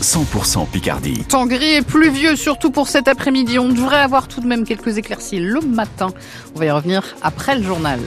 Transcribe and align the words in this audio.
100% 0.00 0.66
Picardie. 0.68 1.24
Temps 1.24 1.46
gris 1.46 1.74
et 1.74 1.82
pluvieux, 1.82 2.36
surtout 2.36 2.70
pour 2.70 2.88
cet 2.88 3.08
après-midi. 3.08 3.58
On 3.58 3.68
devrait 3.68 4.00
avoir 4.00 4.28
tout 4.28 4.40
de 4.40 4.46
même 4.46 4.64
quelques 4.64 4.98
éclaircies 4.98 5.40
le 5.40 5.60
matin. 5.60 6.08
On 6.54 6.58
va 6.58 6.66
y 6.66 6.70
revenir 6.70 7.16
après 7.22 7.56
le 7.56 7.62
journal. 7.62 8.00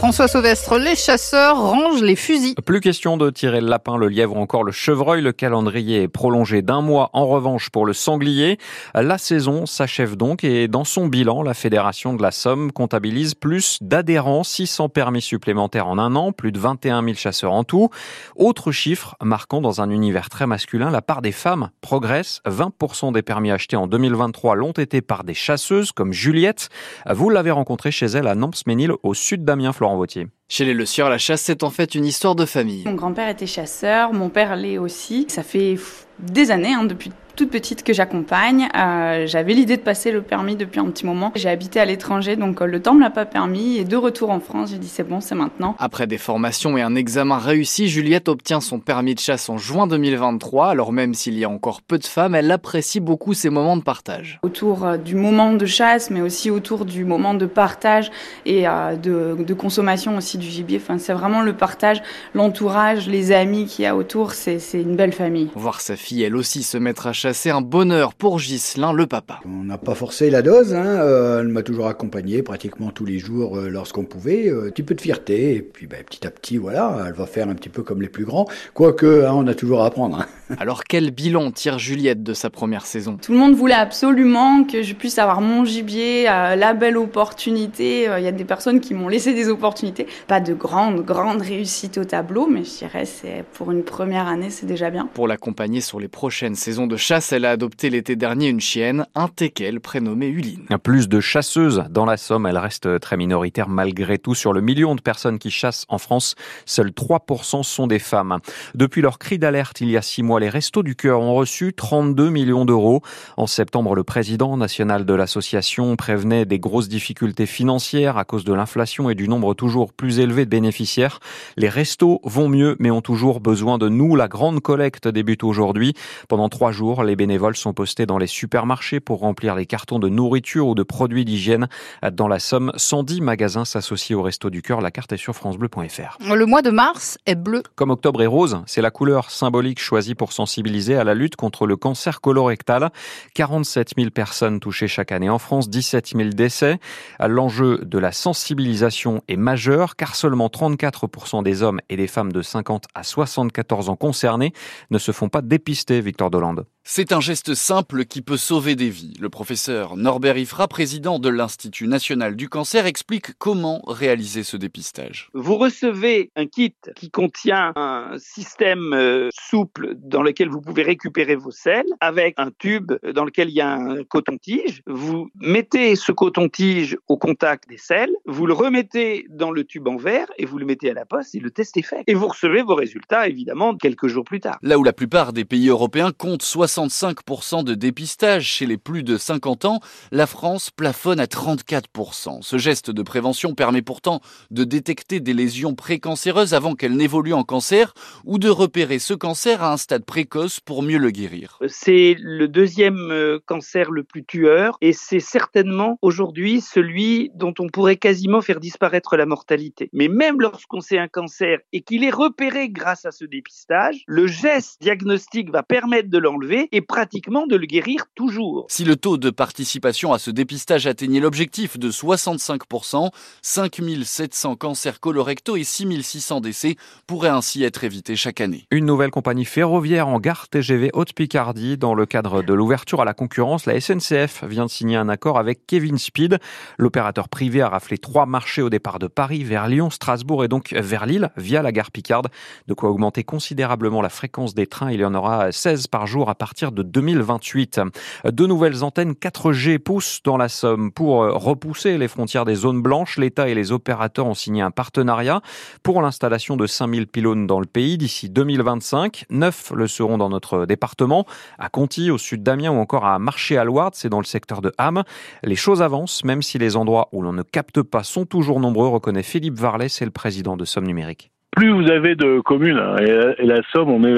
François 0.00 0.28
Sauvestre, 0.28 0.78
les 0.78 0.96
chasseurs 0.96 1.60
rangent 1.60 2.00
les 2.00 2.16
fusils. 2.16 2.54
Plus 2.64 2.80
question 2.80 3.18
de 3.18 3.28
tirer 3.28 3.60
le 3.60 3.66
lapin, 3.66 3.98
le 3.98 4.08
lièvre 4.08 4.34
ou 4.34 4.40
encore 4.40 4.64
le 4.64 4.72
chevreuil. 4.72 5.20
Le 5.20 5.32
calendrier 5.32 6.04
est 6.04 6.08
prolongé 6.08 6.62
d'un 6.62 6.80
mois. 6.80 7.10
En 7.12 7.26
revanche, 7.26 7.68
pour 7.68 7.84
le 7.84 7.92
sanglier, 7.92 8.56
la 8.94 9.18
saison 9.18 9.66
s'achève 9.66 10.16
donc 10.16 10.42
et 10.42 10.68
dans 10.68 10.84
son 10.84 11.06
bilan, 11.06 11.42
la 11.42 11.52
Fédération 11.52 12.14
de 12.14 12.22
la 12.22 12.30
Somme 12.30 12.72
comptabilise 12.72 13.34
plus 13.34 13.76
d'adhérents, 13.82 14.42
600 14.42 14.88
permis 14.88 15.20
supplémentaires 15.20 15.86
en 15.86 15.98
un 15.98 16.16
an, 16.16 16.32
plus 16.32 16.50
de 16.50 16.58
21 16.58 17.04
000 17.04 17.14
chasseurs 17.16 17.52
en 17.52 17.64
tout. 17.64 17.90
Autre 18.36 18.72
chiffre 18.72 19.16
marquant 19.22 19.60
dans 19.60 19.82
un 19.82 19.90
univers 19.90 20.30
très 20.30 20.46
masculin, 20.46 20.90
la 20.90 21.02
part 21.02 21.20
des 21.20 21.30
femmes 21.30 21.68
progresse. 21.82 22.40
20% 22.46 23.12
des 23.12 23.20
permis 23.20 23.50
achetés 23.50 23.76
en 23.76 23.86
2023 23.86 24.54
l'ont 24.54 24.72
été 24.72 25.02
par 25.02 25.24
des 25.24 25.34
chasseuses 25.34 25.92
comme 25.92 26.14
Juliette. 26.14 26.70
Vous 27.06 27.28
l'avez 27.28 27.50
rencontrée 27.50 27.90
chez 27.90 28.06
elle 28.06 28.28
à 28.28 28.34
Namps-Ménil 28.34 28.92
au 29.02 29.12
sud 29.12 29.44
d'Amiens, 29.44 29.74
Vautier. 29.96 30.28
Chez 30.48 30.64
les 30.64 30.74
Le 30.74 30.84
Sieur, 30.84 31.08
la 31.08 31.18
chasse, 31.18 31.42
c'est 31.42 31.62
en 31.62 31.70
fait 31.70 31.94
une 31.94 32.04
histoire 32.04 32.34
de 32.34 32.44
famille. 32.44 32.84
Mon 32.84 32.94
grand-père 32.94 33.28
était 33.28 33.46
chasseur, 33.46 34.12
mon 34.12 34.28
père 34.28 34.56
l'est 34.56 34.78
aussi. 34.78 35.26
Ça 35.28 35.42
fait 35.42 35.76
des 36.18 36.50
années, 36.50 36.74
hein, 36.74 36.84
depuis 36.84 37.12
toute 37.40 37.50
petite 37.50 37.82
que 37.84 37.94
j'accompagne. 37.94 38.68
Euh, 38.76 39.26
J'avais 39.26 39.54
l'idée 39.54 39.78
de 39.78 39.82
passer 39.82 40.10
le 40.10 40.20
permis 40.20 40.56
depuis 40.56 40.78
un 40.78 40.84
petit 40.90 41.06
moment. 41.06 41.32
J'ai 41.36 41.48
habité 41.48 41.80
à 41.80 41.86
l'étranger, 41.86 42.36
donc 42.36 42.60
euh, 42.60 42.66
le 42.66 42.82
temps 42.82 42.92
me 42.92 43.00
l'a 43.00 43.08
pas 43.08 43.24
permis. 43.24 43.78
Et 43.78 43.84
de 43.84 43.96
retour 43.96 44.28
en 44.28 44.40
France, 44.40 44.72
j'ai 44.72 44.76
dit 44.76 44.88
c'est 44.88 45.08
bon, 45.08 45.22
c'est 45.22 45.34
maintenant. 45.34 45.74
Après 45.78 46.06
des 46.06 46.18
formations 46.18 46.76
et 46.76 46.82
un 46.82 46.94
examen 46.94 47.38
réussi, 47.38 47.88
Juliette 47.88 48.28
obtient 48.28 48.60
son 48.60 48.78
permis 48.78 49.14
de 49.14 49.20
chasse 49.20 49.48
en 49.48 49.56
juin 49.56 49.86
2023. 49.86 50.68
Alors 50.68 50.92
même 50.92 51.14
s'il 51.14 51.38
y 51.38 51.44
a 51.44 51.48
encore 51.48 51.80
peu 51.80 51.98
de 51.98 52.04
femmes, 52.04 52.34
elle 52.34 52.50
apprécie 52.50 53.00
beaucoup 53.00 53.32
ces 53.32 53.48
moments 53.48 53.78
de 53.78 53.82
partage. 53.82 54.38
Autour 54.42 54.84
euh, 54.84 54.96
du 54.98 55.14
moment 55.14 55.54
de 55.54 55.64
chasse, 55.64 56.10
mais 56.10 56.20
aussi 56.20 56.50
autour 56.50 56.84
du 56.84 57.06
moment 57.06 57.32
de 57.32 57.46
partage 57.46 58.10
et 58.44 58.64
de, 58.64 59.34
de, 59.38 59.54
consommation 59.54 60.14
aussi 60.18 60.36
du 60.36 60.46
gibier. 60.46 60.78
Enfin, 60.82 60.98
c'est 60.98 61.14
vraiment 61.14 61.40
le 61.40 61.54
partage, 61.54 62.02
l'entourage, 62.34 63.08
les 63.08 63.32
amis 63.32 63.64
qu'il 63.64 63.84
y 63.84 63.86
a 63.86 63.96
autour. 63.96 64.32
C'est 64.32 64.60
une 64.74 64.96
belle 64.96 65.12
famille. 65.12 65.48
Voir 65.54 65.80
sa 65.80 65.96
fille, 65.96 66.22
elle 66.22 66.36
aussi, 66.36 66.62
se 66.62 66.76
mettre 66.76 67.06
à 67.06 67.14
chasser 67.14 67.29
c'est 67.32 67.50
un 67.50 67.60
bonheur 67.60 68.14
pour 68.14 68.38
Ghislain, 68.38 68.92
le 68.92 69.06
papa. 69.06 69.40
On 69.44 69.64
n'a 69.64 69.78
pas 69.78 69.94
forcé 69.94 70.30
la 70.30 70.42
dose, 70.42 70.74
hein. 70.74 70.84
euh, 70.84 71.40
elle 71.40 71.48
m'a 71.48 71.62
toujours 71.62 71.88
accompagné 71.88 72.42
pratiquement 72.42 72.90
tous 72.90 73.04
les 73.04 73.18
jours 73.18 73.58
euh, 73.58 73.68
lorsqu'on 73.68 74.04
pouvait. 74.04 74.48
Euh, 74.48 74.68
un 74.68 74.70
petit 74.70 74.82
peu 74.82 74.94
de 74.94 75.00
fierté, 75.00 75.56
et 75.56 75.62
puis 75.62 75.86
ben, 75.86 76.02
petit 76.04 76.26
à 76.26 76.30
petit, 76.30 76.58
voilà, 76.58 77.04
elle 77.06 77.12
va 77.12 77.26
faire 77.26 77.48
un 77.48 77.54
petit 77.54 77.68
peu 77.68 77.82
comme 77.82 78.02
les 78.02 78.08
plus 78.08 78.24
grands. 78.24 78.46
Quoique, 78.74 79.24
hein, 79.24 79.32
on 79.34 79.46
a 79.46 79.54
toujours 79.54 79.82
à 79.82 79.86
apprendre. 79.86 80.20
Hein. 80.20 80.56
Alors 80.58 80.84
quel 80.84 81.10
bilan 81.10 81.50
tire 81.50 81.78
Juliette 81.78 82.22
de 82.22 82.34
sa 82.34 82.50
première 82.50 82.86
saison? 82.86 83.18
Tout 83.20 83.32
le 83.32 83.38
monde 83.38 83.54
voulait 83.54 83.74
absolument 83.74 84.64
que 84.64 84.82
je 84.82 84.94
puisse 84.94 85.18
avoir 85.18 85.40
mon 85.40 85.64
gibier, 85.64 86.24
la 86.24 86.74
belle 86.74 86.96
opportunité. 86.96 88.08
Il 88.18 88.24
y 88.24 88.28
a 88.28 88.32
des 88.32 88.44
personnes 88.44 88.80
qui 88.80 88.94
m'ont 88.94 89.08
laissé 89.08 89.32
des 89.32 89.48
opportunités. 89.48 90.06
Pas 90.26 90.40
de 90.40 90.52
grande, 90.54 91.04
grande 91.04 91.42
réussite 91.42 91.98
au 91.98 92.04
tableau, 92.04 92.48
mais 92.50 92.64
je 92.64 92.78
dirais 92.78 93.04
c'est 93.04 93.44
pour 93.52 93.70
une 93.70 93.84
première 93.84 94.26
année, 94.26 94.50
c'est 94.50 94.66
déjà 94.66 94.90
bien. 94.90 95.08
Pour 95.14 95.28
l'accompagner 95.28 95.80
sur 95.80 96.00
les 96.00 96.08
prochaines 96.08 96.56
saisons 96.56 96.86
de 96.86 96.96
chasse, 97.10 97.32
elle 97.32 97.44
a 97.44 97.50
adopté 97.50 97.90
l'été 97.90 98.14
dernier 98.14 98.46
une 98.46 98.60
chienne, 98.60 99.04
un 99.16 99.26
teckel 99.26 99.80
prénommé 99.80 100.28
Uline. 100.28 100.68
Plus 100.84 101.08
de 101.08 101.18
chasseuses 101.18 101.82
dans 101.90 102.04
la 102.04 102.16
Somme, 102.16 102.46
elle 102.46 102.56
reste 102.56 103.00
très 103.00 103.16
minoritaire 103.16 103.68
malgré 103.68 104.16
tout. 104.16 104.36
Sur 104.36 104.52
le 104.52 104.60
million 104.60 104.94
de 104.94 105.00
personnes 105.00 105.40
qui 105.40 105.50
chassent 105.50 105.86
en 105.88 105.98
France, 105.98 106.36
seuls 106.66 106.90
3% 106.90 107.64
sont 107.64 107.88
des 107.88 107.98
femmes. 107.98 108.38
Depuis 108.76 109.02
leur 109.02 109.18
cri 109.18 109.40
d'alerte 109.40 109.80
il 109.80 109.90
y 109.90 109.96
a 109.96 110.02
six 110.02 110.22
mois, 110.22 110.38
les 110.38 110.48
Restos 110.48 110.84
du 110.84 110.94
Cœur 110.94 111.20
ont 111.20 111.34
reçu 111.34 111.72
32 111.72 112.30
millions 112.30 112.64
d'euros. 112.64 113.02
En 113.36 113.48
septembre, 113.48 113.96
le 113.96 114.04
président 114.04 114.56
national 114.56 115.04
de 115.04 115.14
l'association 115.14 115.96
prévenait 115.96 116.44
des 116.44 116.60
grosses 116.60 116.88
difficultés 116.88 117.46
financières 117.46 118.18
à 118.18 118.24
cause 118.24 118.44
de 118.44 118.54
l'inflation 118.54 119.10
et 119.10 119.16
du 119.16 119.26
nombre 119.26 119.54
toujours 119.54 119.92
plus 119.92 120.20
élevé 120.20 120.44
de 120.44 120.50
bénéficiaires. 120.50 121.18
Les 121.56 121.68
restos 121.68 122.20
vont 122.22 122.48
mieux, 122.48 122.76
mais 122.78 122.92
ont 122.92 123.02
toujours 123.02 123.40
besoin 123.40 123.78
de 123.78 123.88
nous. 123.88 124.14
La 124.14 124.28
grande 124.28 124.60
collecte 124.60 125.08
débute 125.08 125.42
aujourd'hui. 125.42 125.94
Pendant 126.28 126.48
trois 126.48 126.70
jours, 126.70 126.99
les 127.02 127.16
bénévoles 127.16 127.56
sont 127.56 127.72
postés 127.72 128.06
dans 128.06 128.18
les 128.18 128.26
supermarchés 128.26 129.00
pour 129.00 129.20
remplir 129.20 129.54
les 129.54 129.66
cartons 129.66 129.98
de 129.98 130.08
nourriture 130.08 130.68
ou 130.68 130.74
de 130.74 130.82
produits 130.82 131.24
d'hygiène. 131.24 131.68
Dans 132.12 132.28
la 132.28 132.38
Somme, 132.38 132.72
110 132.76 133.20
magasins 133.20 133.64
s'associent 133.64 134.18
au 134.18 134.22
Resto 134.22 134.50
du 134.50 134.62
Cœur. 134.62 134.80
La 134.80 134.90
carte 134.90 135.12
est 135.12 135.16
sur 135.16 135.34
francebleu.fr. 135.34 136.18
Le 136.34 136.46
mois 136.46 136.62
de 136.62 136.70
mars 136.70 137.18
est 137.26 137.34
bleu. 137.34 137.62
Comme 137.74 137.90
octobre 137.90 138.22
est 138.22 138.26
rose, 138.26 138.62
c'est 138.66 138.82
la 138.82 138.90
couleur 138.90 139.30
symbolique 139.30 139.80
choisie 139.80 140.14
pour 140.14 140.32
sensibiliser 140.32 140.96
à 140.96 141.04
la 141.04 141.14
lutte 141.14 141.36
contre 141.36 141.66
le 141.66 141.76
cancer 141.76 142.20
colorectal. 142.20 142.90
47 143.34 143.92
000 143.96 144.10
personnes 144.10 144.60
touchées 144.60 144.88
chaque 144.88 145.12
année 145.12 145.30
en 145.30 145.38
France, 145.38 145.68
17 145.68 146.14
000 146.16 146.28
décès. 146.30 146.78
L'enjeu 147.20 147.78
de 147.84 147.98
la 147.98 148.12
sensibilisation 148.12 149.22
est 149.28 149.36
majeur 149.36 149.96
car 149.96 150.14
seulement 150.14 150.48
34% 150.48 151.42
des 151.42 151.62
hommes 151.62 151.80
et 151.88 151.96
des 151.96 152.06
femmes 152.06 152.32
de 152.32 152.42
50 152.42 152.86
à 152.94 153.02
74 153.02 153.88
ans 153.88 153.96
concernés 153.96 154.52
ne 154.90 154.98
se 154.98 155.12
font 155.12 155.28
pas 155.28 155.42
dépister, 155.42 156.00
Victor 156.00 156.30
Dolande. 156.30 156.66
C'est 156.82 157.12
un 157.12 157.20
geste 157.20 157.54
simple 157.54 158.06
qui 158.06 158.22
peut 158.22 158.38
sauver 158.38 158.74
des 158.74 158.88
vies. 158.88 159.12
Le 159.20 159.28
professeur 159.28 159.96
Norbert 159.96 160.38
Ifra, 160.38 160.66
président 160.66 161.18
de 161.18 161.28
l'Institut 161.28 161.86
national 161.86 162.36
du 162.36 162.48
cancer, 162.48 162.86
explique 162.86 163.34
comment 163.38 163.82
réaliser 163.86 164.42
ce 164.42 164.56
dépistage. 164.56 165.28
Vous 165.34 165.56
recevez 165.56 166.30
un 166.36 166.46
kit 166.46 166.74
qui 166.96 167.10
contient 167.10 167.72
un 167.76 168.16
système 168.18 168.94
euh, 168.94 169.28
souple 169.32 169.94
dans 169.96 170.22
lequel 170.22 170.48
vous 170.48 170.62
pouvez 170.62 170.82
récupérer 170.82 171.36
vos 171.36 171.50
selles 171.50 171.84
avec 172.00 172.34
un 172.38 172.50
tube 172.50 172.92
dans 173.14 173.24
lequel 173.24 173.50
il 173.50 173.56
y 173.56 173.60
a 173.60 173.72
un 173.72 174.02
coton-tige. 174.02 174.82
Vous 174.86 175.28
mettez 175.38 175.96
ce 175.96 176.12
coton-tige 176.12 176.96
au 177.08 177.18
contact 177.18 177.68
des 177.68 177.78
selles, 177.78 178.14
vous 178.24 178.46
le 178.46 178.54
remettez 178.54 179.26
dans 179.28 179.50
le 179.50 179.64
tube 179.64 179.86
en 179.86 179.96
verre 179.96 180.26
et 180.38 180.46
vous 180.46 180.58
le 180.58 180.64
mettez 180.64 180.90
à 180.90 180.94
la 180.94 181.04
poste 181.04 181.34
et 181.34 181.40
le 181.40 181.50
test 181.50 181.76
est 181.76 181.82
fait. 181.82 182.02
Et 182.06 182.14
vous 182.14 182.28
recevez 182.28 182.62
vos 182.62 182.74
résultats 182.74 183.28
évidemment 183.28 183.76
quelques 183.76 184.06
jours 184.08 184.24
plus 184.24 184.40
tard. 184.40 184.58
Là 184.62 184.78
où 184.78 184.82
la 184.82 184.94
plupart 184.94 185.34
des 185.34 185.44
pays 185.44 185.68
européens 185.68 186.10
comptent 186.10 186.42
65% 186.70 187.64
de 187.64 187.74
dépistage 187.74 188.46
chez 188.46 188.66
les 188.66 188.76
plus 188.76 189.02
de 189.02 189.16
50 189.16 189.64
ans, 189.64 189.80
la 190.12 190.26
France 190.26 190.70
plafonne 190.70 191.18
à 191.18 191.26
34%. 191.26 192.42
Ce 192.42 192.58
geste 192.58 192.90
de 192.90 193.02
prévention 193.02 193.54
permet 193.54 193.82
pourtant 193.82 194.20
de 194.50 194.64
détecter 194.64 195.20
des 195.20 195.32
lésions 195.32 195.74
précancéreuses 195.74 196.54
avant 196.54 196.74
qu'elles 196.74 196.96
n'évoluent 196.96 197.34
en 197.34 197.42
cancer 197.42 197.92
ou 198.24 198.38
de 198.38 198.48
repérer 198.48 198.98
ce 198.98 199.14
cancer 199.14 199.62
à 199.62 199.72
un 199.72 199.76
stade 199.76 200.04
précoce 200.04 200.60
pour 200.60 200.82
mieux 200.82 200.98
le 200.98 201.10
guérir. 201.10 201.58
C'est 201.66 202.14
le 202.18 202.46
deuxième 202.46 203.10
euh, 203.10 203.40
cancer 203.44 203.90
le 203.90 204.04
plus 204.04 204.24
tueur 204.24 204.78
et 204.80 204.92
c'est 204.92 205.20
certainement 205.20 205.98
aujourd'hui 206.02 206.60
celui 206.60 207.30
dont 207.34 207.54
on 207.58 207.68
pourrait 207.68 207.96
quasiment 207.96 208.40
faire 208.40 208.60
disparaître 208.60 209.16
la 209.16 209.26
mortalité. 209.26 209.90
Mais 209.92 210.08
même 210.08 210.40
lorsqu'on 210.40 210.80
sait 210.80 210.98
un 210.98 211.08
cancer 211.08 211.58
et 211.72 211.82
qu'il 211.82 212.04
est 212.04 212.10
repéré 212.10 212.68
grâce 212.68 213.04
à 213.04 213.10
ce 213.10 213.24
dépistage, 213.24 214.04
le 214.06 214.26
geste 214.26 214.80
diagnostique 214.80 215.50
va 215.50 215.62
permettre 215.62 216.10
de 216.10 216.18
l'enlever 216.18 216.59
et 216.72 216.80
pratiquement 216.80 217.46
de 217.46 217.56
le 217.56 217.66
guérir 217.66 218.04
toujours. 218.14 218.66
Si 218.68 218.84
le 218.84 218.96
taux 218.96 219.16
de 219.16 219.30
participation 219.30 220.12
à 220.12 220.18
ce 220.18 220.30
dépistage 220.30 220.86
atteignait 220.86 221.20
l'objectif 221.20 221.78
de 221.78 221.90
65%, 221.90 223.10
5700 223.42 224.56
cancers 224.56 225.00
colorectaux 225.00 225.56
et 225.56 225.64
6600 225.64 226.40
décès 226.40 226.76
pourraient 227.06 227.28
ainsi 227.28 227.64
être 227.64 227.84
évités 227.84 228.16
chaque 228.16 228.40
année. 228.40 228.66
Une 228.70 228.86
nouvelle 228.86 229.10
compagnie 229.10 229.44
ferroviaire 229.44 230.08
en 230.08 230.20
gare 230.20 230.48
TGV 230.48 230.90
Haute-Picardie. 230.92 231.78
Dans 231.78 231.94
le 231.94 232.06
cadre 232.06 232.42
de 232.42 232.54
l'ouverture 232.54 233.00
à 233.00 233.04
la 233.04 233.14
concurrence, 233.14 233.66
la 233.66 233.80
SNCF 233.80 234.44
vient 234.44 234.66
de 234.66 234.70
signer 234.70 234.96
un 234.96 235.08
accord 235.08 235.38
avec 235.38 235.66
Kevin 235.66 235.98
Speed. 235.98 236.38
L'opérateur 236.78 237.28
privé 237.28 237.62
a 237.62 237.68
raflé 237.68 237.98
trois 237.98 238.26
marchés 238.26 238.62
au 238.62 238.70
départ 238.70 238.98
de 238.98 239.06
Paris 239.06 239.44
vers 239.44 239.68
Lyon, 239.68 239.90
Strasbourg 239.90 240.44
et 240.44 240.48
donc 240.48 240.72
vers 240.72 241.06
Lille 241.06 241.30
via 241.36 241.62
la 241.62 241.72
gare 241.72 241.90
Picarde. 241.90 242.28
De 242.68 242.74
quoi 242.74 242.90
augmenter 242.90 243.24
considérablement 243.24 244.02
la 244.02 244.08
fréquence 244.08 244.54
des 244.54 244.66
trains. 244.66 244.92
Il 244.92 245.00
y 245.00 245.04
en 245.04 245.14
aura 245.14 245.52
16 245.52 245.86
par 245.86 246.06
jour 246.06 246.28
à 246.28 246.34
partir 246.34 246.49
de 246.72 246.82
2028. 246.82 247.80
De 248.24 248.46
nouvelles 248.46 248.82
antennes 248.82 249.12
4G 249.12 249.78
poussent 249.78 250.20
dans 250.24 250.36
la 250.36 250.48
Somme. 250.48 250.92
Pour 250.92 251.18
repousser 251.18 251.96
les 251.96 252.08
frontières 252.08 252.44
des 252.44 252.54
zones 252.54 252.82
blanches, 252.82 253.18
l'État 253.18 253.48
et 253.48 253.54
les 253.54 253.72
opérateurs 253.72 254.26
ont 254.26 254.34
signé 254.34 254.60
un 254.62 254.70
partenariat 254.70 255.40
pour 255.82 256.02
l'installation 256.02 256.56
de 256.56 256.66
5000 256.66 257.06
pylônes 257.06 257.46
dans 257.46 257.60
le 257.60 257.66
pays 257.66 257.98
d'ici 257.98 258.28
2025. 258.28 259.26
Neuf 259.30 259.72
le 259.74 259.86
seront 259.86 260.18
dans 260.18 260.28
notre 260.28 260.66
département, 260.66 261.24
à 261.58 261.68
Conty, 261.68 262.10
au 262.10 262.18
sud 262.18 262.42
d'Amiens 262.42 262.72
ou 262.72 262.78
encore 262.78 263.04
à 263.04 263.18
Marché-à-Loire, 263.18 263.90
c'est 263.94 264.08
dans 264.08 264.20
le 264.20 264.24
secteur 264.24 264.60
de 264.60 264.72
Ham. 264.78 265.04
Les 265.42 265.56
choses 265.56 265.82
avancent, 265.82 266.24
même 266.24 266.42
si 266.42 266.58
les 266.58 266.76
endroits 266.76 267.08
où 267.12 267.22
l'on 267.22 267.32
ne 267.32 267.42
capte 267.42 267.82
pas 267.82 268.02
sont 268.02 268.26
toujours 268.26 268.60
nombreux, 268.60 268.88
reconnaît 268.88 269.22
Philippe 269.22 269.58
Varlet, 269.58 269.88
c'est 269.88 270.04
le 270.04 270.10
président 270.10 270.56
de 270.56 270.64
Somme 270.64 270.86
Numérique 270.86 271.30
plus 271.50 271.70
vous 271.70 271.90
avez 271.90 272.14
de 272.14 272.40
communes, 272.40 272.78
hein, 272.78 272.96
et, 273.38 273.46
la 273.46 273.60
Somme, 273.72 273.90
on 273.90 274.04
est 274.04 274.14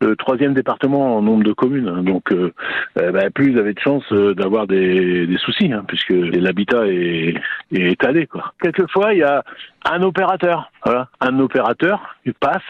le 0.00 0.16
troisième 0.16 0.54
département 0.54 1.16
en 1.16 1.22
nombre 1.22 1.44
de 1.44 1.52
communes, 1.52 1.88
hein, 1.88 2.02
donc 2.02 2.32
euh, 2.32 2.52
bah, 2.96 3.30
plus 3.30 3.52
vous 3.52 3.58
avez 3.58 3.72
de 3.72 3.78
chances 3.78 4.10
euh, 4.12 4.34
d'avoir 4.34 4.66
des, 4.66 5.28
soucis, 5.38 5.72
hein, 5.72 5.84
puisque 5.86 6.10
l'habitat 6.10 6.86
est, 6.86 7.34
étalé. 7.70 8.26
Quoi. 8.26 8.52
Quelquefois, 8.60 9.12
il 9.12 9.20
y 9.20 9.22
a 9.22 9.42
un 9.90 10.02
opérateur 10.02 10.70
Voilà. 10.84 11.08
Un 11.20 11.38
opérateur 11.40 12.16
il 12.24 12.34
passe 12.34 12.62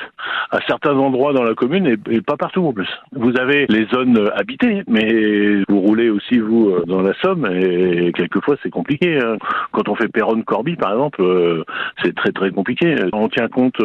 à 0.51 0.59
certains 0.67 0.97
endroits 0.97 1.33
dans 1.33 1.43
la 1.43 1.55
commune 1.55 1.87
et, 1.87 2.21
pas 2.21 2.37
partout 2.37 2.67
en 2.67 2.73
plus. 2.73 2.89
Vous 3.13 3.37
avez 3.39 3.67
les 3.69 3.87
zones 3.87 4.31
habitées, 4.35 4.83
mais 4.87 5.63
vous 5.69 5.82
roulez 5.93 6.09
aussi 6.09 6.39
vous 6.39 6.71
euh, 6.71 6.85
dans 6.87 7.03
la 7.03 7.13
Somme 7.21 7.47
et 7.47 8.13
quelquefois 8.13 8.57
c'est 8.63 8.71
compliqué. 8.71 9.19
Hein. 9.19 9.37
Quand 9.73 9.89
on 9.91 9.95
fait 9.95 10.09
Péronne-Corby 10.09 10.77
par 10.77 10.93
exemple, 10.93 11.23
euh, 11.23 11.65
c'est 12.03 12.15
très 12.15 12.33
très 12.33 12.51
compliqué. 12.51 12.97
On 13.13 13.29
tient 13.29 13.49
compte 13.49 13.81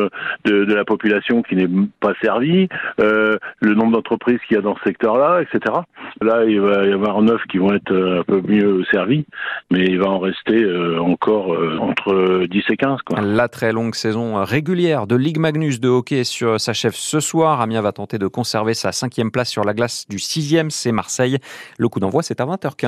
de, 0.46 0.74
la 0.74 0.86
population 0.86 1.42
qui 1.42 1.56
n'est 1.56 1.70
pas 2.00 2.14
servie, 2.22 2.70
euh, 3.02 3.36
le 3.60 3.74
nombre 3.74 3.92
d'entreprises 3.94 4.40
qu'il 4.48 4.56
y 4.56 4.58
a 4.58 4.62
dans 4.62 4.76
ce 4.78 4.84
secteur-là, 4.84 5.42
etc. 5.42 5.76
Là, 6.22 6.46
il 6.46 6.62
va 6.62 6.86
y 6.86 6.94
avoir 6.94 7.22
neuf 7.22 7.42
qui 7.50 7.58
vont 7.58 7.74
être 7.74 7.94
un 7.94 8.24
peu 8.24 8.42
mieux 8.48 8.84
servis, 8.92 9.26
mais 9.72 9.86
il 9.86 10.00
va 10.00 10.08
en 10.08 10.20
rester 10.20 10.66
encore 11.00 11.56
entre 11.80 12.46
10 12.50 12.64
et 12.70 12.78
15. 12.78 13.02
Quoi. 13.02 13.22
La 13.22 13.48
très 13.48 13.72
longue 13.72 13.96
saison 13.96 14.44
régulière 14.44 15.08
de 15.08 15.16
Ligue 15.16 15.40
Magnus 15.40 15.80
de 15.80 15.90
hockey 15.90 16.24
s'achève 16.24 16.94
ce 16.94 17.20
soir. 17.20 17.62
Amiens 17.62 17.82
va 17.82 17.92
tenter 17.92 18.18
de 18.18 18.28
conserver 18.28 18.74
sa 18.74 18.92
cinquième 18.92 19.32
place 19.32 19.50
sur 19.50 19.64
la 19.64 19.74
glace 19.74 20.06
du 20.10 20.20
sixième, 20.20 20.70
c'est 20.70 20.92
Marseille. 20.92 21.38
Le 21.78 21.90
coup 21.98 22.02
d'envoi, 22.02 22.22
c'est 22.22 22.40
à 22.40 22.46
20h15. 22.46 22.88